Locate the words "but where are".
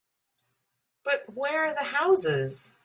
1.03-1.73